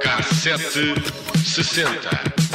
Cassete 0.00 0.94
sessenta. 1.42 2.51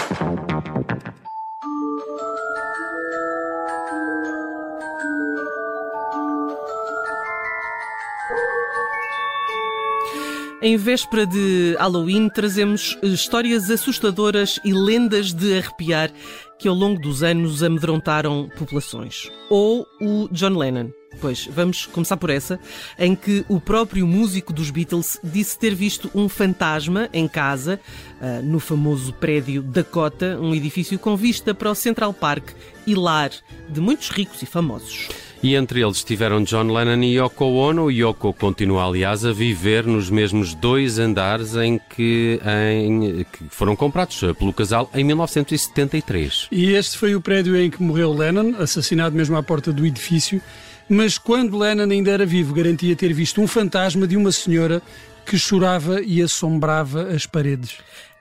Em 10.68 10.76
véspera 10.76 11.26
de 11.26 11.78
Halloween, 11.80 12.28
trazemos 12.28 12.98
histórias 13.02 13.72
assustadoras 13.72 14.60
e 14.66 14.74
lendas 14.74 15.32
de 15.32 15.60
arrepiar 15.60 16.12
que 16.60 16.68
ao 16.68 16.76
longo 16.76 17.00
dos 17.00 17.24
anos 17.24 17.64
amedrontaram 17.64 18.50
populações. 18.58 19.32
Ou 19.50 19.88
o 20.02 20.28
John 20.30 20.58
Lennon. 20.58 20.90
Pois, 21.22 21.48
vamos 21.50 21.86
começar 21.86 22.18
por 22.18 22.30
essa, 22.30 22.60
em 23.00 23.16
que 23.16 23.46
o 23.48 23.62
próprio 23.62 24.06
músico 24.06 24.52
dos 24.52 24.70
Beatles 24.70 25.18
disse 25.24 25.58
ter 25.58 25.74
visto 25.74 26.12
um 26.14 26.28
fantasma 26.28 27.08
em 27.14 27.30
casa, 27.30 27.80
uh, 28.20 28.44
no 28.44 28.60
famoso 28.60 29.14
prédio 29.14 29.64
Dakota, 29.64 30.38
um 30.38 30.54
edifício 30.54 31.00
com 31.00 31.16
vista 31.16 31.54
para 31.54 31.72
o 31.72 31.76
Central 31.76 32.14
Park 32.14 32.50
e 32.86 32.94
lar 32.94 33.32
de 33.70 33.80
muitos 33.80 34.10
ricos 34.10 34.42
e 34.42 34.46
famosos. 34.46 35.08
E 35.42 35.56
entre 35.56 35.82
eles 35.82 35.98
estiveram 35.98 36.44
John 36.44 36.72
Lennon 36.74 37.04
e 37.04 37.18
Yoko 37.18 37.46
Ono. 37.46 37.92
Yoko 37.92 38.34
continua, 38.34 38.86
aliás, 38.86 39.24
a 39.24 39.32
viver 39.32 39.86
nos 39.86 40.10
mesmos 40.10 40.54
dois 40.54 40.98
andares 40.98 41.56
em 41.56 41.80
que, 41.96 42.40
em, 42.46 43.26
que 43.32 43.44
foram 43.50 43.76
comprados 43.76 44.20
pelo 44.38 44.52
casal 44.52 44.90
em 44.94 45.04
1973. 45.04 46.48
E 46.52 46.72
este 46.72 46.98
foi 46.98 47.16
o 47.16 47.22
prédio 47.22 47.56
em 47.56 47.70
que 47.70 47.82
morreu 47.82 48.14
Lennon, 48.14 48.56
assassinado 48.60 49.16
mesmo 49.16 49.38
à 49.38 49.44
porta 49.44 49.72
do 49.72 49.86
edifício. 49.86 50.42
Mas 50.90 51.18
quando 51.18 51.58
Lennon 51.58 51.92
ainda 51.92 52.12
era 52.12 52.26
vivo, 52.26 52.54
garantia 52.54 52.96
ter 52.96 53.14
visto 53.14 53.42
um 53.42 53.48
fantasma 53.48 54.08
de 54.08 54.16
uma 54.16 54.32
senhora 54.32 54.82
que 55.26 55.38
chorava 55.38 56.02
e 56.02 56.22
assombrava 56.22 57.10
as 57.10 57.26
paredes. 57.26 57.78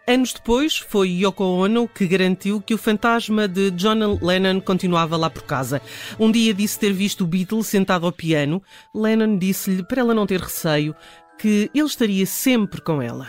Anos 0.09 0.33
depois, 0.33 0.77
foi 0.77 1.09
Yoko 1.11 1.43
Ono 1.43 1.89
que 1.89 2.07
garantiu 2.07 2.61
que 2.61 2.73
o 2.73 2.79
fantasma 2.79 3.49
de 3.49 3.73
John 3.73 4.21
Lennon 4.23 4.61
continuava 4.61 5.17
lá 5.17 5.29
por 5.29 5.43
casa. 5.43 5.83
Um 6.17 6.31
dia 6.31 6.55
disse 6.55 6.79
ter 6.79 6.93
visto 6.93 7.25
o 7.25 7.27
Beatle 7.27 7.65
sentado 7.65 8.07
ao 8.07 8.13
piano. 8.13 8.63
Lennon 8.95 9.37
disse-lhe, 9.37 9.83
para 9.83 10.03
ela 10.03 10.15
não 10.15 10.25
ter 10.25 10.41
receio, 10.41 10.95
que 11.37 11.69
ele 11.75 11.87
estaria 11.87 12.25
sempre 12.25 12.81
com 12.81 13.03
ela. 13.03 13.27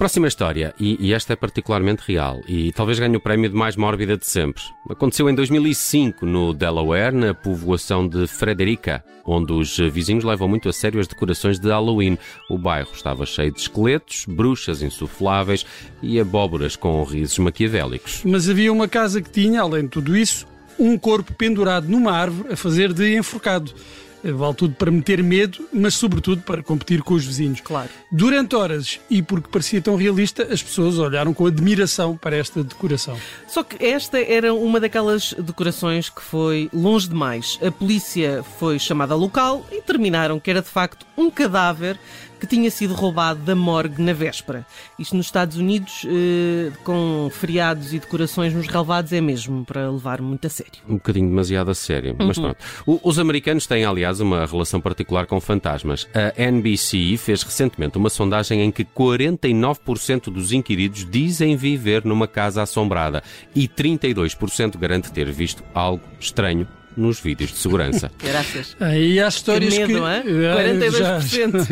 Próxima 0.00 0.28
história, 0.28 0.74
e, 0.80 0.96
e, 0.98 1.12
esta 1.12 1.34
é 1.34 1.36
particularmente 1.36 2.00
real, 2.08 2.40
e 2.48 2.72
talvez 2.72 2.98
ganhe 2.98 3.14
o 3.14 3.20
prémio 3.20 3.50
de 3.50 3.54
mais 3.54 3.76
mórbida 3.76 4.16
de 4.16 4.26
sempre. 4.26 4.62
Aconteceu 4.88 5.28
em 5.28 5.34
2005, 5.34 6.24
no 6.24 6.54
Delaware, 6.54 7.14
na 7.14 7.34
povoação 7.34 8.08
de 8.08 8.26
Frederica, 8.26 9.04
onde 9.26 9.52
os 9.52 9.76
vizinhos 9.76 10.24
levam 10.24 10.48
muito 10.48 10.70
a 10.70 10.72
sério 10.72 11.00
as 11.00 11.06
decorações 11.06 11.60
de 11.60 11.68
Halloween. 11.68 12.16
O 12.48 12.56
bairro 12.56 12.88
estava 12.94 13.26
cheio 13.26 13.52
de 13.52 13.60
esqueletos, 13.60 14.24
bruxas 14.26 14.80
insufláveis 14.80 15.66
e 16.02 16.18
abóboras 16.18 16.76
com 16.76 17.04
risos 17.04 17.38
maquiavélicos. 17.38 18.22
Mas 18.24 18.48
havia 18.48 18.72
uma 18.72 18.88
casa 18.88 19.20
que 19.20 19.28
tinha, 19.28 19.60
além 19.60 19.82
de 19.82 19.88
tudo 19.88 20.16
isso, 20.16 20.46
um 20.78 20.96
corpo 20.96 21.34
pendurado 21.34 21.86
numa 21.86 22.12
árvore 22.12 22.54
a 22.54 22.56
fazer 22.56 22.94
de 22.94 23.18
enforcado. 23.18 23.74
Vale 24.22 24.54
tudo 24.54 24.74
para 24.74 24.90
meter 24.90 25.22
medo, 25.22 25.68
mas 25.72 25.94
sobretudo 25.94 26.42
para 26.42 26.62
competir 26.62 27.02
com 27.02 27.14
os 27.14 27.24
vizinhos. 27.24 27.60
Claro. 27.60 27.88
Durante 28.10 28.54
horas, 28.54 29.00
e 29.08 29.22
porque 29.22 29.48
parecia 29.48 29.80
tão 29.80 29.96
realista, 29.96 30.42
as 30.50 30.62
pessoas 30.62 30.98
olharam 30.98 31.32
com 31.32 31.46
admiração 31.46 32.16
para 32.16 32.36
esta 32.36 32.62
decoração. 32.62 33.16
Só 33.46 33.62
que 33.62 33.84
esta 33.84 34.20
era 34.20 34.52
uma 34.52 34.80
daquelas 34.80 35.32
decorações 35.34 36.08
que 36.08 36.22
foi 36.22 36.68
longe 36.72 37.08
demais. 37.08 37.58
A 37.66 37.70
polícia 37.70 38.42
foi 38.58 38.78
chamada 38.78 39.14
ao 39.14 39.20
local 39.20 39.66
e 39.72 39.80
terminaram 39.82 40.38
que 40.38 40.50
era 40.50 40.60
de 40.60 40.68
facto 40.68 41.06
um 41.16 41.30
cadáver 41.30 41.98
que 42.40 42.46
tinha 42.46 42.70
sido 42.70 42.94
roubado 42.94 43.40
da 43.40 43.54
morgue 43.54 44.02
na 44.02 44.12
véspera. 44.12 44.66
Isto 44.98 45.16
nos 45.16 45.26
Estados 45.26 45.56
Unidos, 45.56 46.06
eh, 46.06 46.72
com 46.82 47.30
feriados 47.32 47.92
e 47.92 47.98
decorações 47.98 48.54
nos 48.54 48.66
relevados, 48.66 49.12
é 49.12 49.20
mesmo 49.20 49.64
para 49.64 49.90
levar 49.90 50.20
muito 50.22 50.46
a 50.46 50.50
sério. 50.50 50.80
Um 50.88 50.94
bocadinho 50.94 51.28
demasiado 51.28 51.70
a 51.70 51.74
sério. 51.74 52.16
Uhum. 52.18 52.26
Mas 52.26 52.38
pronto. 52.38 52.56
O, 52.86 53.00
os 53.04 53.18
americanos 53.18 53.66
têm, 53.66 53.84
aliás, 53.84 54.20
uma 54.20 54.46
relação 54.46 54.80
particular 54.80 55.26
com 55.26 55.40
fantasmas. 55.40 56.08
A 56.14 56.42
NBC 56.42 57.16
fez 57.18 57.42
recentemente 57.42 57.98
uma 57.98 58.08
sondagem 58.08 58.62
em 58.62 58.70
que 58.70 58.84
49% 58.84 60.32
dos 60.32 60.52
inquiridos 60.52 61.06
dizem 61.08 61.56
viver 61.56 62.04
numa 62.04 62.26
casa 62.26 62.62
assombrada 62.62 63.22
e 63.54 63.68
32% 63.68 64.78
garante 64.78 65.12
ter 65.12 65.30
visto 65.30 65.62
algo 65.74 66.02
estranho 66.18 66.66
nos 66.96 67.20
vídeos 67.20 67.50
de 67.50 67.58
segurança. 67.58 68.10
Graças. 68.18 68.76
Aí 68.80 69.20
há 69.20 69.28
histórias 69.28 69.74
que... 69.74 69.86
Medo, 69.86 70.00
que... 70.00 70.44
É? 70.44 70.80
42%. 70.80 70.98
Já, 70.98 71.20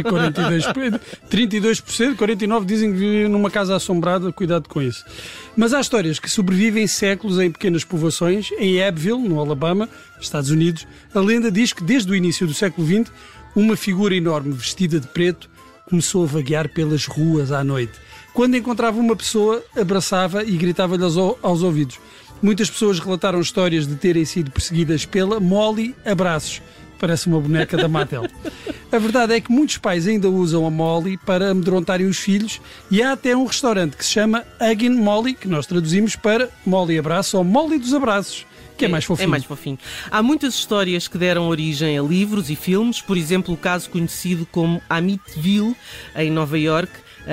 42%. 0.02 1.00
32%, 1.30 2.16
49% 2.16 2.64
dizem 2.64 2.92
que 2.92 2.98
vivem 2.98 3.28
numa 3.28 3.50
casa 3.50 3.76
assombrada, 3.76 4.32
cuidado 4.32 4.68
com 4.68 4.80
isso. 4.80 5.04
Mas 5.56 5.74
há 5.74 5.80
histórias 5.80 6.18
que 6.18 6.30
sobrevivem 6.30 6.86
séculos 6.86 7.38
em 7.38 7.50
pequenas 7.50 7.84
povoações, 7.84 8.50
em 8.58 8.82
Abbeville, 8.82 9.28
no 9.28 9.40
Alabama, 9.40 9.88
Estados 10.20 10.50
Unidos. 10.50 10.86
A 11.14 11.20
lenda 11.20 11.50
diz 11.50 11.72
que 11.72 11.82
desde 11.82 12.10
o 12.10 12.14
início 12.14 12.46
do 12.46 12.54
século 12.54 12.86
XX, 12.86 13.12
uma 13.54 13.76
figura 13.76 14.14
enorme 14.14 14.52
vestida 14.52 15.00
de 15.00 15.06
preto 15.08 15.50
começou 15.88 16.24
a 16.24 16.26
vaguear 16.26 16.68
pelas 16.68 17.06
ruas 17.06 17.50
à 17.50 17.64
noite. 17.64 17.92
Quando 18.34 18.56
encontrava 18.56 19.00
uma 19.00 19.16
pessoa, 19.16 19.64
abraçava 19.76 20.44
e 20.44 20.56
gritava-lhe 20.56 21.02
aos, 21.02 21.16
aos 21.16 21.62
ouvidos. 21.62 21.98
Muitas 22.40 22.70
pessoas 22.70 22.98
relataram 23.00 23.40
histórias 23.40 23.86
de 23.86 23.96
terem 23.96 24.24
sido 24.24 24.50
perseguidas 24.50 25.04
pela 25.04 25.40
Molly 25.40 25.94
Abraços. 26.04 26.62
Parece 26.98 27.26
uma 27.26 27.40
boneca 27.40 27.76
da 27.76 27.88
Mattel. 27.88 28.24
A 28.90 28.98
verdade 28.98 29.34
é 29.34 29.40
que 29.40 29.52
muitos 29.52 29.76
pais 29.76 30.06
ainda 30.06 30.30
usam 30.30 30.64
a 30.64 30.70
Molly 30.70 31.18
para 31.18 31.50
amedrontarem 31.50 32.06
os 32.06 32.16
filhos 32.16 32.58
e 32.90 33.02
há 33.02 33.12
até 33.12 33.36
um 33.36 33.44
restaurante 33.44 33.94
que 33.94 34.04
se 34.04 34.12
chama 34.12 34.46
Huggin 34.58 34.88
Molly, 34.88 35.34
que 35.34 35.46
nós 35.46 35.66
traduzimos 35.66 36.16
para 36.16 36.48
Molly 36.64 36.98
Abraço 36.98 37.36
ou 37.36 37.44
Molly 37.44 37.78
dos 37.78 37.92
Abraços. 37.92 38.46
Que 38.78 38.86
é, 38.86 38.88
é 38.88 38.90
mais 38.90 39.04
fofinho. 39.04 39.26
É 39.26 39.30
mais 39.30 39.44
fofinho. 39.44 39.78
Há 40.10 40.22
muitas 40.22 40.54
histórias 40.54 41.06
que 41.06 41.18
deram 41.18 41.48
origem 41.48 41.98
a 41.98 42.02
livros 42.02 42.48
e 42.48 42.56
filmes, 42.56 43.02
por 43.02 43.18
exemplo, 43.18 43.52
o 43.52 43.58
caso 43.58 43.90
conhecido 43.90 44.46
como 44.50 44.80
Amityville, 44.88 45.76
em 46.16 46.30
Nova 46.30 46.58
York, 46.58 46.90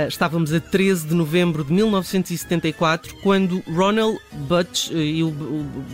estávamos 0.08 0.52
a 0.54 0.60
13 0.60 1.08
de 1.08 1.16
novembro 1.16 1.64
de 1.64 1.72
1974, 1.72 3.16
quando 3.24 3.64
Ronald 3.68 4.20
Butch, 4.48 4.92
eh, 4.92 4.96
e 4.98 5.24
o 5.24 5.32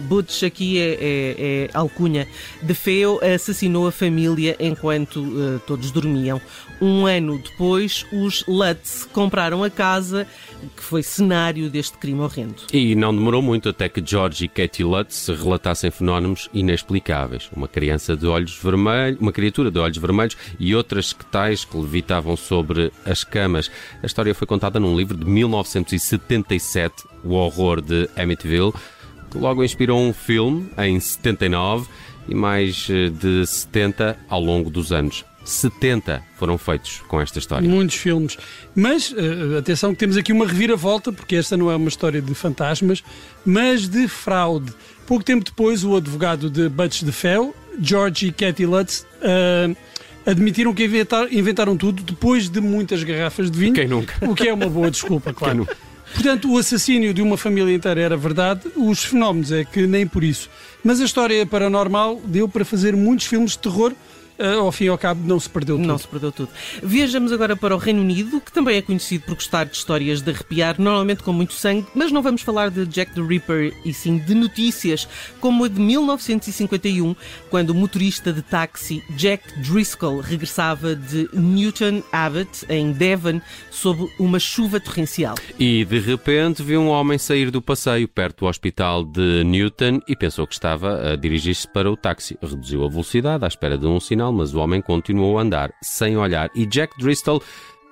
Butch 0.08 0.44
aqui 0.44 0.80
é, 0.80 0.94
é, 0.94 0.98
é 1.00 1.70
alcunha, 1.74 2.28
de 2.62 2.74
Feo 2.74 3.20
assassinou 3.24 3.88
a 3.88 3.92
família 3.92 4.56
enquanto 4.60 5.18
uh, 5.18 5.62
todos 5.68 5.92
dormiam. 5.92 6.42
Um 6.82 7.06
ano 7.06 7.38
depois, 7.38 8.08
os 8.12 8.44
Lutz 8.48 9.08
compraram 9.14 9.64
a 9.64 9.70
casa 9.70 10.26
que 10.76 10.84
foi 10.84 11.04
cenário 11.04 11.70
deste 11.70 11.98
crime 11.98 12.22
horrendo. 12.22 12.56
E 12.74 12.96
não 12.96 13.14
demorou 13.14 13.42
muito 13.42 13.70
até 13.70 13.88
que 13.88 14.02
George 14.04 14.46
e 14.46 14.48
Katie 14.48 14.84
Lutz 14.84 15.28
relatassem 15.28 15.92
fenómenos 15.92 16.50
inexplicáveis. 16.54 17.50
Uma 17.56 17.68
criança 17.68 18.16
de 18.16 18.26
olhos 18.26 18.58
vermelhos, 18.58 19.20
uma 19.20 19.32
criatura 19.32 19.70
de 19.70 19.78
olhos 19.80 19.98
vermelhos 19.98 20.36
e 20.60 20.76
outras 20.76 21.14
que 21.14 21.26
tais 21.26 21.64
que 21.64 21.78
levitavam 21.78 22.36
sobre 22.36 22.92
as 23.06 23.24
camas. 23.24 23.70
A 24.02 24.06
história 24.06 24.34
foi 24.34 24.48
contada 24.48 24.80
num 24.80 24.96
livro 24.96 25.18
de 25.18 25.26
1977, 25.26 27.04
O 27.24 27.34
Horror 27.34 27.82
de 27.82 28.10
Amityville, 28.16 28.74
que 29.30 29.38
logo 29.38 29.64
inspirou 29.64 30.00
um 30.00 30.14
filme 30.14 30.70
em 30.78 31.00
79 31.00 31.88
e 32.28 32.36
mais 32.36 32.88
eh, 32.90 33.10
de 33.10 33.46
70 33.46 34.18
ao 34.30 34.42
longo 34.42 34.70
dos 34.70 34.92
anos. 34.92 35.26
70 35.44 36.24
foram 36.38 36.58
feitos 36.58 37.02
com 37.08 37.20
esta 37.20 37.40
história. 37.40 37.68
Muitos 37.68 37.96
filmes. 37.96 38.38
Mas, 38.76 39.12
uh, 39.12 39.58
atenção 39.58 39.92
que 39.92 40.00
temos 40.00 40.16
aqui 40.18 40.32
uma 40.32 40.46
reviravolta, 40.46 41.12
porque 41.12 41.36
esta 41.36 41.58
não 41.58 41.72
é 41.72 41.76
uma 41.76 41.90
história 41.90 42.22
de 42.22 42.34
fantasmas, 42.36 43.04
mas 43.44 43.88
de 43.88 44.08
fraude. 44.08 44.72
Pouco 45.08 45.24
tempo 45.24 45.44
depois, 45.44 45.84
o 45.84 45.96
advogado 45.96 46.50
de 46.50 46.70
Butch 46.70 47.02
de 47.02 47.12
Fell, 47.12 47.56
George 47.80 48.28
e 48.28 48.32
Cathy 48.32 48.66
Lutz, 48.66 49.06
uh, 49.18 49.76
admitiram 50.26 50.74
que 50.74 50.84
inventar, 50.84 51.32
inventaram 51.32 51.76
tudo 51.78 52.04
depois 52.04 52.50
de 52.50 52.62
muitas 52.62 53.04
garrafas 53.04 53.50
de 53.50 53.58
vinho. 53.58 53.74
Quem 53.74 53.88
nunca? 53.88 54.14
O 54.30 54.36
que 54.36 54.48
é 54.48 54.54
uma 54.54 54.70
boa 54.70 54.90
desculpa, 54.90 55.34
claro. 55.34 55.68
Portanto, 56.14 56.52
o 56.52 56.58
assassínio 56.58 57.14
de 57.14 57.22
uma 57.22 57.38
família 57.38 57.74
inteira 57.74 58.02
era 58.02 58.18
verdade, 58.18 58.64
os 58.76 59.04
fenómenos 59.04 59.52
é 59.52 59.64
que 59.64 59.88
nem 59.88 60.06
por 60.06 60.24
isso. 60.24 60.50
Mas 60.84 61.00
a 61.00 61.06
história 61.06 61.46
paranormal 61.46 62.20
deu 62.26 62.50
para 62.50 62.66
fazer 62.66 62.96
muitos 62.96 63.28
filmes 63.28 63.52
de 63.52 63.60
terror 63.60 63.94
ao 64.60 64.72
fim 64.72 64.86
e 64.86 64.88
ao 64.88 64.98
cabo 64.98 65.26
não 65.26 65.40
se 65.40 65.50
perdeu 65.50 65.78
tudo. 65.78 65.88
Não 65.88 65.98
se 65.98 66.08
perdeu 66.08 66.32
tudo. 66.32 66.50
Viajamos 66.82 67.32
agora 67.32 67.56
para 67.56 67.76
o 67.76 67.78
Reino 67.78 68.02
Unido, 68.02 68.42
que 68.42 68.52
também 68.52 68.78
é 68.78 68.82
conhecido 68.82 69.26
por 69.26 69.36
gostar 69.36 69.66
de 69.66 69.76
histórias 69.76 70.22
de 70.22 70.32
arrepiar, 70.32 70.76
normalmente 70.80 71.24
com 71.24 71.34
muito 71.34 71.54
sangue, 71.54 71.86
mas 71.96 72.12
não 72.12 72.22
vamos 72.22 72.42
falar 72.42 72.70
de 72.70 72.86
Jack 72.86 73.14
the 73.14 73.22
Ripper 73.22 73.74
e 73.86 73.94
sim 73.94 74.18
de 74.18 74.34
notícias, 74.34 75.08
como 75.40 75.66
a 75.66 75.68
de 75.68 75.80
1951, 75.80 77.16
quando 77.50 77.72
o 77.72 77.76
motorista 77.76 78.32
de 78.34 78.42
táxi 78.42 79.04
Jack 79.12 79.60
Driscoll 79.62 80.20
regressava 80.20 80.96
de 80.96 81.30
Newton 81.34 82.04
Abbot, 82.12 82.66
em 82.70 82.92
Devon, 82.92 83.42
sob 83.70 84.10
uma 84.20 84.40
chuva 84.40 84.80
torrencial. 84.80 85.36
E 85.60 85.86
de 85.86 86.00
repente 86.00 86.64
viu 86.64 86.82
um 86.82 86.90
homem 86.90 87.18
sair 87.18 87.52
do 87.52 87.62
passeio 87.62 88.08
perto 88.08 88.42
do 88.42 88.48
hospital 88.48 89.04
de 89.04 89.44
Newton 89.44 90.02
e 90.08 90.16
pensou 90.16 90.48
que 90.48 90.54
estava 90.54 91.12
a 91.12 91.16
dirigir-se 91.16 91.68
para 91.68 91.92
o 91.92 91.96
táxi. 91.96 92.38
Reduziu 92.42 92.84
a 92.84 92.90
velocidade 92.90 93.46
à 93.46 93.48
espera 93.48 93.78
de 93.78 93.86
um 93.86 94.00
sinal, 94.00 94.31
mas 94.32 94.54
o 94.54 94.60
homem 94.60 94.82
continuou 94.82 95.38
a 95.38 95.42
andar 95.42 95.74
sem 95.82 96.18
olhar 96.18 96.50
e 96.56 96.66
Jack 96.66 96.98
Driscoll 96.98 97.42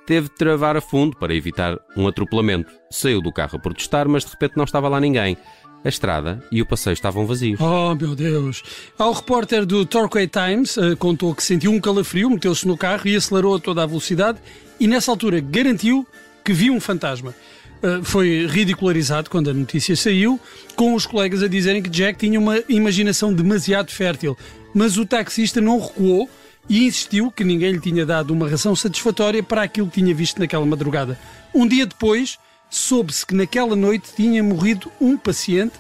teve 0.06 0.28
de 0.28 0.36
travar 0.36 0.76
a 0.76 0.82
fundo 0.82 1.16
para 1.18 1.36
evitar 1.36 1.78
um 1.96 2.08
atropelamento. 2.08 2.72
Saiu 2.90 3.22
do 3.22 3.32
carro 3.32 3.58
a 3.58 3.60
protestar, 3.60 4.08
mas 4.08 4.26
de 4.26 4.32
repente 4.32 4.58
não 4.58 4.64
estava 4.64 4.90
lá 4.90 5.00
ninguém. 5.00 5.38
A 5.84 5.88
estrada 5.88 6.44
e 6.52 6.62
o 6.62 6.66
passeio 6.66 6.94
estavam 6.94 7.26
vazios. 7.26 7.60
Oh, 7.62 7.96
meu 7.96 8.16
Deus! 8.16 8.64
Ao 8.98 9.14
repórter 9.14 9.66
do 9.66 9.86
Torquay 9.86 10.28
Times, 10.28 10.76
uh, 10.78 10.98
contou 10.98 11.34
que 11.34 11.44
sentiu 11.44 11.72
um 11.72 11.80
calafrio, 11.80 12.30
meteu-se 12.30 12.68
no 12.68 12.76
carro 12.76 13.08
e 13.08 13.16
acelerou 13.16 13.56
a 13.56 13.60
toda 13.60 13.84
a 13.84 13.86
velocidade 13.86 14.40
e 14.80 14.88
nessa 14.88 15.12
altura 15.12 15.40
garantiu 15.40 16.06
que 16.44 16.54
viu 16.54 16.74
um 16.74 16.82
fantasma. 16.82 17.34
Uh, 17.82 18.04
foi 18.04 18.46
ridicularizado 18.46 19.30
quando 19.30 19.50
a 19.50 19.54
notícia 19.54 19.96
saiu, 19.96 20.40
com 20.76 20.94
os 20.94 21.06
colegas 21.06 21.42
a 21.42 21.48
dizerem 21.48 21.82
que 21.82 21.90
Jack 21.90 22.20
tinha 22.20 22.40
uma 22.40 22.62
imaginação 22.68 23.34
demasiado 23.34 23.92
fértil. 23.92 24.38
Mas 24.74 24.98
o 24.98 25.06
taxista 25.06 25.62
não 25.62 25.80
recuou 25.80 26.30
e 26.68 26.86
insistiu 26.86 27.32
que 27.32 27.44
ninguém 27.44 27.72
lhe 27.72 27.80
tinha 27.80 28.06
dado 28.06 28.32
uma 28.32 28.50
razão 28.50 28.76
satisfatória 28.76 29.42
para 29.42 29.64
aquilo 29.64 29.88
que 29.88 30.02
tinha 30.02 30.14
visto 30.14 30.40
naquela 30.40 30.66
madrugada. 30.66 31.18
Um 31.54 31.68
dia 31.68 31.86
depois, 31.86 32.38
soube-se 32.70 33.26
que 33.26 33.34
naquela 33.34 33.76
noite 33.76 34.12
tinha 34.16 34.44
morrido 34.44 34.92
um 35.00 35.18
paciente, 35.18 35.74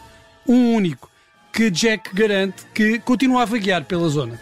um 0.47 0.73
único, 0.73 1.09
que 1.51 1.69
Jack 1.69 2.15
garante 2.15 2.65
que 2.73 2.99
continuava 2.99 3.55
a 3.55 3.59
guiar 3.59 3.83
pela 3.83 4.09
zona. 4.09 4.39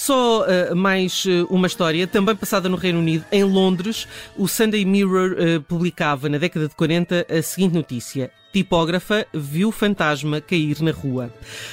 Só 0.00 0.46
uh, 0.46 0.74
mais 0.74 1.26
uh, 1.26 1.46
uma 1.50 1.66
história, 1.66 2.06
também 2.06 2.34
passada 2.34 2.70
no 2.70 2.76
Reino 2.78 3.00
Unido, 3.00 3.22
em 3.30 3.44
Londres, 3.44 4.08
o 4.34 4.48
Sunday 4.48 4.82
Mirror 4.82 5.32
uh, 5.32 5.60
publicava 5.60 6.26
na 6.26 6.38
década 6.38 6.68
de 6.68 6.74
40 6.74 7.26
a 7.28 7.42
seguinte 7.42 7.74
notícia 7.74 8.30
tipógrafa 8.52 9.26
viu 9.32 9.70
fantasma 9.70 10.40
cair 10.40 10.80
na 10.80 10.90
rua. 10.90 11.32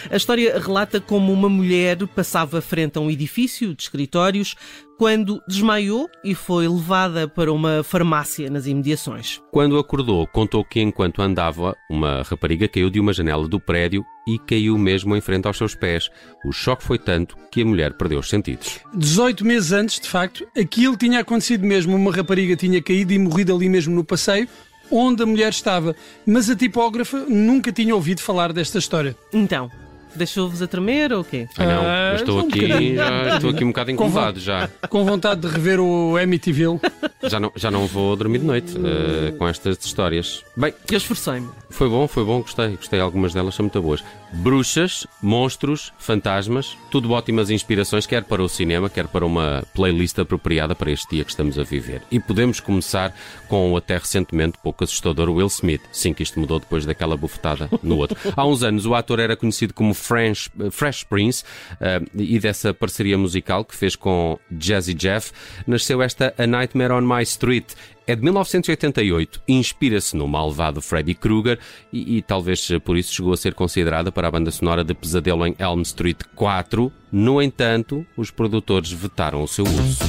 A 0.10 0.16
história 0.16 0.60
relata 0.60 1.00
como 1.00 1.32
uma 1.32 1.50
mulher 1.50 1.98
passava 2.08 2.62
frente 2.62 2.98
a 2.98 3.02
um 3.02 3.10
edifício 3.10 3.74
de 3.74 3.84
escritórios 3.84 4.56
quando 4.98 5.42
desmaiou 5.48 6.10
e 6.24 6.34
foi 6.34 6.68
levada 6.68 7.28
para 7.28 7.54
uma 7.54 7.84
farmácia 7.84 8.50
nas 8.50 8.66
imediações. 8.66 9.40
Quando 9.52 9.78
acordou, 9.78 10.26
contou 10.28 10.66
que 10.66 10.82
enquanto 10.82 11.22
andava, 11.22 11.76
uma 11.90 12.24
rapariga 12.24 12.68
caiu 12.68 12.90
de 12.90 13.00
uma 13.00 13.14
janela 13.14 13.48
do 13.48 13.60
prédio 13.60 14.04
e 14.28 14.40
caiu 14.40 14.78
mesmo 14.78 15.16
em 15.16 15.22
frente 15.22 15.48
aos 15.48 15.58
seus 15.58 15.76
pés. 15.76 16.10
O 16.44 16.52
choque 16.52 16.84
foi 16.84 16.98
tanto 16.98 17.38
que 17.52 17.62
a 17.62 17.66
mulher 17.66 17.94
perdeu 17.94 18.20
os 18.20 18.30
sentidos. 18.30 18.80
18 18.96 19.46
meses 19.46 19.72
antes, 19.72 20.00
de 20.00 20.10
facto, 20.10 20.48
aquilo 20.58 20.98
tinha 20.98 21.20
acontecido 21.20 21.66
mesmo. 21.66 21.96
Uma 21.96 22.12
rapariga 22.12 22.56
tinha 22.56 22.82
caído 22.82 23.14
e 23.14 23.20
morrido 23.20 23.56
ali 23.56 23.70
mesmo 23.70 23.96
no 23.96 24.04
passeio 24.04 24.50
onde 24.92 25.24
a 25.24 25.26
mulher 25.26 25.50
estava, 25.50 25.96
mas 26.26 26.50
a 26.50 26.56
tipógrafa 26.56 27.26
nunca 27.28 27.72
tinha 27.72 27.96
ouvido 27.96 28.22
falar 28.22 28.54
desta 28.54 28.78
história. 28.78 29.16
Então, 29.34 29.72
Deixou-vos 30.16 30.62
a 30.62 30.68
tremer 30.68 31.14
ou 31.14 31.22
o 31.22 31.24
quê? 31.24 31.48
Ah, 31.58 31.66
não, 31.66 31.82
ah, 31.84 32.16
estou, 32.16 32.40
aqui, 32.40 32.66
um 32.66 32.96
já, 32.96 33.36
estou 33.36 33.50
aqui 33.50 33.64
um 33.64 33.68
bocado 33.68 33.92
incomodado 33.92 34.40
já. 34.40 34.70
Com 34.90 35.06
vontade 35.06 35.42
de 35.42 35.48
rever 35.48 35.80
o 35.80 36.18
Amityville. 36.18 36.80
Já 37.24 37.40
não, 37.40 37.52
já 37.56 37.70
não 37.70 37.86
vou 37.88 38.16
dormir 38.16 38.40
de 38.40 38.46
noite 38.46 38.78
uh, 38.78 39.36
com 39.38 39.48
estas 39.48 39.78
histórias. 39.84 40.44
Bem, 40.56 40.74
eu 40.90 40.98
esforcei-me. 40.98 41.50
Foi 41.70 41.90
bom, 41.90 42.08
foi 42.08 42.24
bom, 42.24 42.42
gostei. 42.42 42.70
Gostei, 42.70 43.00
algumas 43.00 43.34
delas 43.34 43.56
são 43.56 43.64
muito 43.64 43.82
boas. 43.82 44.04
Bruxas, 44.32 45.08
monstros, 45.22 45.94
fantasmas, 45.98 46.78
tudo 46.92 47.12
ótimas 47.12 47.50
inspirações, 47.50 48.06
quer 48.06 48.24
para 48.24 48.44
o 48.44 48.50
cinema, 48.50 48.90
quer 48.90 49.08
para 49.08 49.26
uma 49.26 49.64
playlist 49.74 50.20
apropriada 50.20 50.76
para 50.76 50.92
este 50.92 51.16
dia 51.16 51.24
que 51.24 51.32
estamos 51.32 51.58
a 51.58 51.64
viver. 51.64 52.02
E 52.12 52.20
podemos 52.20 52.60
começar 52.60 53.14
com 53.48 53.72
o 53.72 53.78
até 53.78 53.98
recentemente 53.98 54.58
pouco 54.62 54.84
assustador 54.84 55.30
Will 55.30 55.48
Smith. 55.48 55.82
Sim, 55.92 56.14
que 56.14 56.24
isto 56.24 56.40
mudou 56.40 56.60
depois 56.60 56.86
daquela 56.86 57.16
bufetada 57.16 57.70
no 57.82 57.98
outro. 57.98 58.18
Há 58.36 58.46
uns 58.46 58.64
anos 58.64 58.86
o 58.86 58.96
ator 58.96 59.20
era 59.20 59.36
conhecido 59.36 59.74
como 59.74 59.94
French, 59.98 60.50
Fresh 60.72 61.04
Prince 61.04 61.44
uh, 61.74 62.06
e 62.16 62.40
dessa 62.40 62.74
parceria 62.74 63.18
musical 63.18 63.66
que 63.66 63.76
fez 63.76 63.96
com 63.96 64.40
Jazzy 64.52 64.94
Jeff 64.94 65.32
nasceu 65.66 66.02
esta 66.02 66.34
A 66.38 66.48
Nightmare 66.48 66.94
on 66.94 67.02
My 67.02 67.24
Street. 67.24 67.66
É 68.10 68.16
de 68.16 68.22
1988, 68.24 69.42
inspira-se 69.50 70.16
no 70.16 70.30
malvado 70.30 70.82
Freddy 70.82 71.14
Krueger 71.14 71.60
e, 71.92 72.18
e, 72.18 72.22
talvez 72.22 72.70
por 72.82 72.96
isso 72.96 73.14
chegou 73.14 73.34
a 73.34 73.38
ser 73.38 73.54
considerada 73.54 74.14
para 74.14 74.30
a 74.30 74.32
banda 74.32 74.50
sonora 74.50 74.82
de 74.82 74.94
Pesadelo 74.94 75.46
em 75.46 75.54
Elm 75.60 75.82
Street 75.82 76.20
4. 76.34 76.90
No 77.12 77.42
entanto, 77.42 78.06
os 78.16 78.32
produtores 78.32 78.90
vetaram 78.94 79.44
o 79.44 79.48
seu 79.48 79.66
uso. 79.66 80.00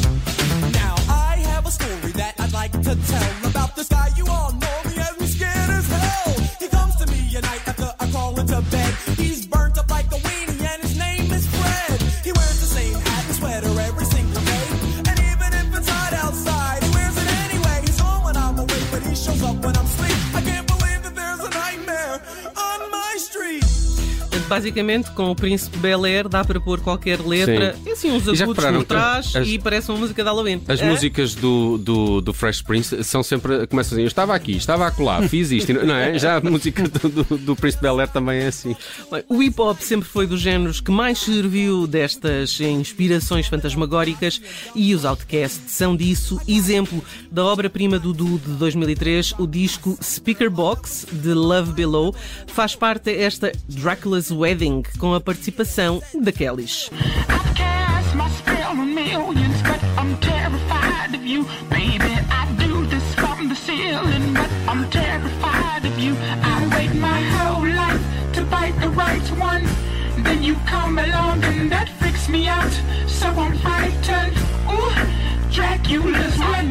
Basicamente 24.48 25.10
com 25.12 25.30
o 25.30 25.34
Príncipe 25.34 25.76
Bel 25.78 26.04
Air 26.04 26.28
dá 26.28 26.44
para 26.44 26.58
pôr 26.60 26.80
qualquer 26.80 27.20
letra, 27.20 27.76
Sim. 27.84 27.92
assim 27.92 28.10
uns 28.10 28.26
agudos 28.28 28.64
por 28.64 28.84
trás 28.84 29.36
as, 29.36 29.46
e 29.46 29.58
parece 29.58 29.90
uma 29.90 29.98
música 29.98 30.22
de 30.22 30.28
Halloween. 30.28 30.62
As 30.66 30.80
é? 30.80 30.88
músicas 30.88 31.34
do, 31.34 31.78
do, 31.78 32.20
do, 32.20 32.32
Fresh 32.32 32.62
Prince 32.62 33.04
são 33.04 33.22
sempre, 33.22 33.66
começam 33.66 33.96
assim, 33.96 34.02
eu 34.02 34.08
estava 34.08 34.34
aqui, 34.34 34.56
estava 34.56 34.86
acolá, 34.86 35.22
fiz 35.28 35.50
isto, 35.50 35.72
não 35.72 35.94
é? 35.94 36.18
Já 36.18 36.36
a 36.36 36.40
música 36.40 36.82
do, 36.88 37.08
do, 37.08 37.38
do 37.38 37.56
Príncipe 37.56 37.82
Bel 37.82 38.00
Air 38.00 38.08
também 38.08 38.40
é 38.40 38.46
assim. 38.46 38.74
O 39.28 39.42
hip 39.42 39.60
hop 39.60 39.78
sempre 39.80 40.08
foi 40.08 40.26
dos 40.26 40.40
géneros 40.40 40.80
que 40.80 40.90
mais 40.90 41.18
serviu 41.18 41.86
destas 41.86 42.58
inspirações 42.60 43.46
fantasmagóricas 43.46 44.40
e 44.74 44.94
os 44.94 45.04
Outcasts 45.04 45.72
são 45.72 45.94
disso. 45.94 46.40
Exemplo 46.48 47.04
da 47.30 47.44
obra-prima 47.44 47.98
do 47.98 48.12
Du 48.12 48.38
de 48.38 48.52
2003, 48.52 49.34
o 49.38 49.46
disco 49.46 49.98
Speaker 50.02 50.50
Box 50.50 51.06
de 51.12 51.34
Love 51.34 51.72
Below, 51.72 52.14
faz 52.46 52.74
parte 52.74 53.10
esta 53.10 53.52
Dracula's 53.68 54.30
Wedding, 54.38 54.82
com 54.98 55.14
a 55.14 55.20
participação 55.20 56.00
da 56.14 56.30
Kellys. 56.30 56.90
Then 70.24 70.42
you 70.42 70.56
come 70.66 70.98
along 70.98 71.44
and 71.44 71.70
that 71.70 71.88
freaks 72.00 72.28
me 72.28 72.48
out, 72.48 72.72
so 73.06 73.28
I'm 73.28 73.56
frightened. 73.58 73.77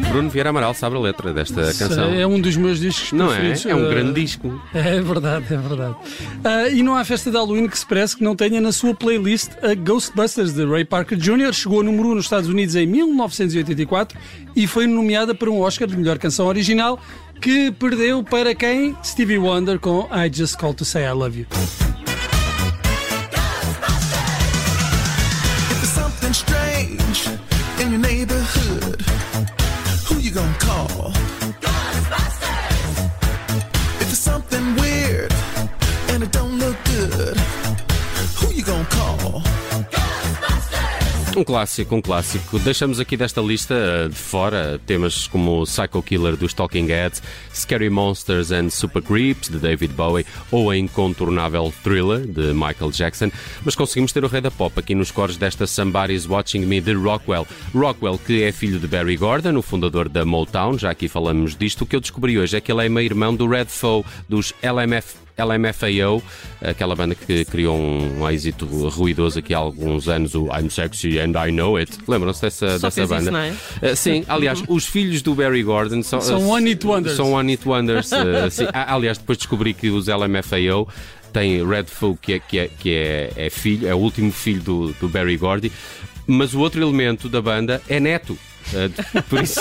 Bruno 0.08 0.30
Vieira 0.30 0.50
Amaral 0.50 0.72
sabe 0.74 0.96
a 0.96 0.98
letra 1.00 1.32
desta 1.32 1.62
canção. 1.74 2.14
É 2.14 2.26
um 2.26 2.40
dos 2.40 2.56
meus 2.56 2.80
discos 2.80 3.12
não 3.12 3.28
preferidos. 3.28 3.64
Não 3.64 3.70
é? 3.70 3.74
É 3.74 3.76
um 3.76 3.88
grande 3.88 4.20
disco. 4.20 4.62
É 4.74 5.00
verdade, 5.00 5.44
é 5.52 5.56
verdade. 5.56 5.94
Uh, 5.94 6.74
e 6.74 6.82
não 6.82 6.96
há 6.96 7.04
festa 7.04 7.30
de 7.30 7.36
Halloween 7.36 7.68
que 7.68 7.78
se 7.78 7.86
parece 7.86 8.16
que 8.16 8.22
não 8.22 8.36
tenha 8.36 8.60
na 8.60 8.72
sua 8.72 8.94
playlist 8.94 9.50
a 9.62 9.74
Ghostbusters 9.74 10.52
de 10.52 10.64
Ray 10.64 10.84
Parker 10.84 11.18
Jr. 11.18 11.52
Chegou 11.52 11.80
a 11.80 11.82
número 11.82 12.10
1 12.10 12.14
nos 12.14 12.24
Estados 12.24 12.48
Unidos 12.48 12.74
em 12.76 12.86
1984 12.86 14.18
e 14.54 14.66
foi 14.66 14.86
nomeada 14.86 15.34
para 15.34 15.50
um 15.50 15.60
Oscar 15.60 15.88
de 15.88 15.96
melhor 15.96 16.18
canção 16.18 16.46
original 16.46 16.98
que 17.40 17.70
perdeu 17.72 18.22
para 18.22 18.54
quem? 18.54 18.96
Stevie 19.04 19.38
Wonder 19.38 19.78
com 19.78 20.08
I 20.12 20.32
Just 20.32 20.56
Call 20.56 20.74
to 20.74 20.84
Say 20.84 21.04
I 21.04 21.12
Love 21.12 21.40
You. 21.40 21.87
Clássico, 41.48 41.96
um 41.96 42.02
clássico. 42.02 42.58
Deixamos 42.58 43.00
aqui 43.00 43.16
desta 43.16 43.40
lista 43.40 43.74
uh, 43.74 44.08
de 44.10 44.14
fora 44.14 44.78
temas 44.84 45.26
como 45.26 45.64
Psycho 45.64 46.02
Killer 46.02 46.36
dos 46.36 46.52
Talking 46.52 46.86
Heads, 46.88 47.22
Scary 47.54 47.88
Monsters 47.88 48.52
and 48.52 48.68
Super 48.68 49.00
Creeps 49.00 49.48
de 49.48 49.58
David 49.58 49.94
Bowie 49.94 50.26
ou 50.52 50.68
a 50.68 50.76
incontornável 50.76 51.72
Thriller 51.82 52.26
de 52.26 52.52
Michael 52.52 52.90
Jackson, 52.90 53.30
mas 53.64 53.74
conseguimos 53.74 54.12
ter 54.12 54.22
o 54.24 54.28
rei 54.28 54.42
da 54.42 54.50
pop 54.50 54.78
aqui 54.78 54.94
nos 54.94 55.10
cores 55.10 55.38
desta 55.38 55.66
Somebody's 55.66 56.26
Watching 56.26 56.66
Me 56.66 56.82
de 56.82 56.92
Rockwell. 56.92 57.46
Rockwell, 57.74 58.18
que 58.18 58.42
é 58.42 58.52
filho 58.52 58.78
de 58.78 58.86
Barry 58.86 59.16
Gordon, 59.16 59.56
o 59.56 59.62
fundador 59.62 60.06
da 60.10 60.26
Motown, 60.26 60.76
já 60.76 60.90
aqui 60.90 61.08
falamos 61.08 61.56
disto. 61.56 61.80
O 61.80 61.86
que 61.86 61.96
eu 61.96 62.00
descobri 62.00 62.38
hoje 62.38 62.58
é 62.58 62.60
que 62.60 62.70
ele 62.70 62.84
é 62.84 62.90
meio-irmão 62.90 63.34
do 63.34 63.48
Red 63.48 63.68
Foe 63.68 64.04
dos 64.28 64.52
LMF 64.62 65.27
LMFAO, 65.38 66.22
aquela 66.60 66.94
banda 66.94 67.14
que 67.14 67.44
criou 67.44 67.76
um 67.76 68.28
êxito 68.28 68.66
ruidoso 68.66 69.38
aqui 69.38 69.54
há 69.54 69.58
alguns 69.58 70.08
anos, 70.08 70.34
o 70.34 70.46
I'm 70.46 70.68
Sexy 70.68 71.18
and 71.18 71.32
I 71.36 71.52
Know 71.52 71.76
It. 71.76 71.92
Lembram-se 72.06 72.42
dessa, 72.42 72.78
dessa 72.78 73.06
banda? 73.06 73.22
Isso, 73.22 73.30
não 73.30 73.38
é? 73.40 73.52
Uh, 73.92 73.96
sim, 73.96 74.24
aliás, 74.28 74.62
os 74.68 74.86
filhos 74.86 75.22
do 75.22 75.34
Barry 75.34 75.62
Gordon 75.62 76.02
são, 76.02 76.20
São 76.20 76.48
One 76.48 76.70
Hit 76.70 76.86
Wonders. 76.86 77.16
São 77.16 77.32
One 77.32 77.52
Hit 77.52 77.68
Wonders. 77.68 78.10
uh, 78.12 78.50
sim. 78.50 78.66
Aliás, 78.72 79.18
depois 79.18 79.38
descobri 79.38 79.72
que 79.74 79.90
os 79.90 80.08
LMFAO 80.08 80.88
têm 81.32 81.66
Red 81.66 81.84
Foe, 81.84 82.16
que, 82.20 82.34
é, 82.34 82.38
que, 82.40 82.58
é, 82.58 82.68
que 82.68 82.94
é, 82.94 83.32
é 83.36 83.50
filho, 83.50 83.86
é 83.86 83.94
o 83.94 83.98
último 83.98 84.32
filho 84.32 84.60
do, 84.62 84.92
do 84.94 85.08
Barry 85.08 85.36
Gordy, 85.36 85.70
mas 86.26 86.54
o 86.54 86.60
outro 86.60 86.82
elemento 86.82 87.28
da 87.28 87.40
banda 87.40 87.80
é 87.88 88.00
neto. 88.00 88.36
Uh, 88.72 89.22
por 89.24 89.42
isso. 89.42 89.60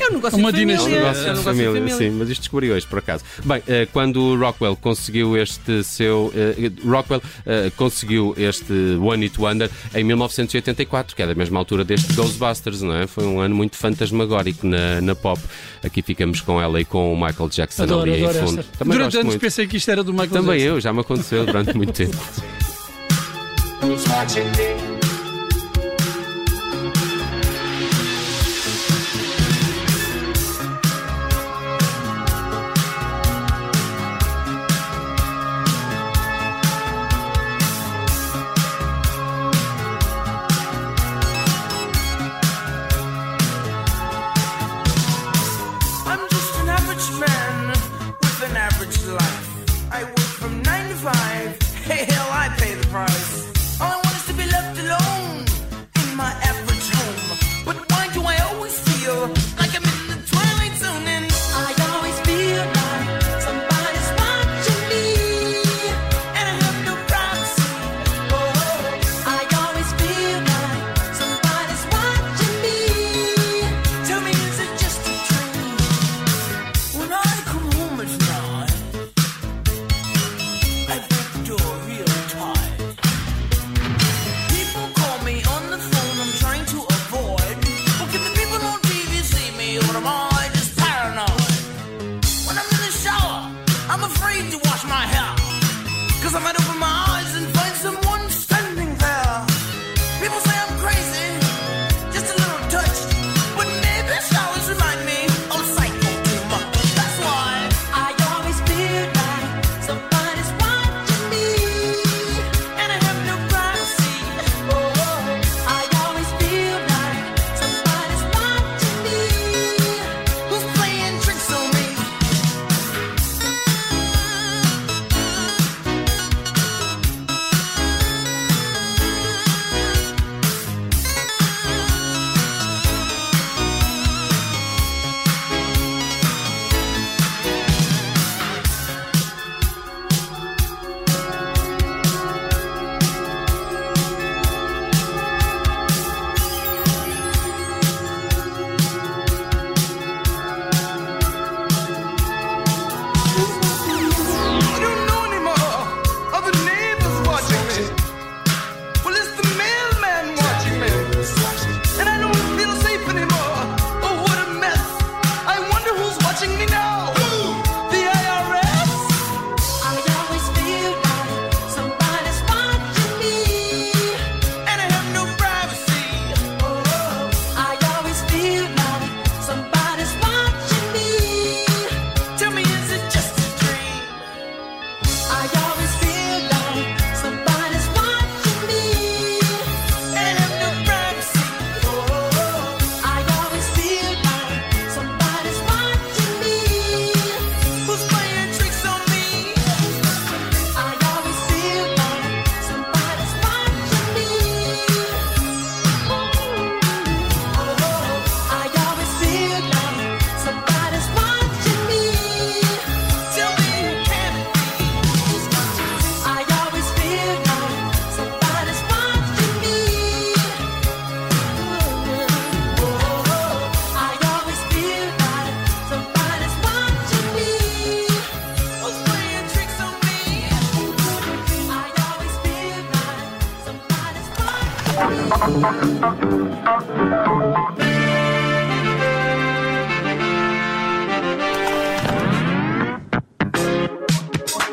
É 0.00 0.10
um 0.10 0.14
negócio 0.14 0.38
Uma 0.38 0.52
de 0.52 0.58
família. 0.60 0.76
dinastia. 0.78 0.96
É 0.96 1.00
um 1.00 1.04
negócio 1.04 1.34
de 1.36 1.42
família, 1.42 1.72
de 1.72 1.78
família. 1.78 1.96
sim, 1.96 2.10
mas 2.10 2.28
isto 2.30 2.40
descobri 2.42 2.70
hoje, 2.70 2.86
por 2.86 2.98
acaso. 2.98 3.24
Bem, 3.44 3.62
eh, 3.66 3.86
quando 3.92 4.20
o 4.22 4.36
Rockwell 4.38 4.76
conseguiu 4.76 5.36
este 5.36 5.82
seu. 5.84 6.32
eh, 6.34 6.70
Rockwell 6.84 7.22
eh, 7.44 7.70
conseguiu 7.76 8.34
este 8.36 8.72
One 9.00 9.24
It 9.24 9.40
Wonder 9.40 9.70
em 9.94 10.04
1984, 10.04 11.14
que 11.16 11.22
é 11.22 11.26
da 11.26 11.34
mesma 11.34 11.58
altura 11.58 11.84
deste 11.84 12.12
Ghostbusters, 12.14 12.82
não 12.82 12.94
é? 12.96 13.06
Foi 13.06 13.24
um 13.24 13.40
ano 13.40 13.54
muito 13.54 13.76
fantasmagórico 13.76 14.66
na, 14.66 15.00
na 15.00 15.14
pop. 15.14 15.40
Aqui 15.84 16.02
ficamos 16.02 16.40
com 16.40 16.60
ela 16.60 16.80
e 16.80 16.84
com 16.84 17.12
o 17.12 17.16
Michael 17.16 17.48
Jackson 17.48 17.82
Adoro, 17.84 18.10
ali 18.12 18.24
adoro 18.24 18.38
em 18.38 18.46
fundo. 18.48 18.60
esta. 18.60 18.78
Também 18.78 18.96
Durante 18.98 19.16
anos 19.16 19.26
muito. 19.28 19.40
pensei 19.40 19.66
que 19.66 19.76
isto 19.76 19.90
era 19.90 20.02
do 20.02 20.12
Michael 20.12 20.30
Também 20.30 20.58
Jackson. 20.58 20.74
eu, 20.74 20.80
já 20.80 20.92
me 20.92 21.00
aconteceu 21.00 21.46
durante 21.46 21.76
muito 21.76 21.92
tempo. 21.92 22.16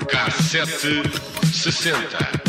Cassete 0.08 1.02
60. 1.54 2.43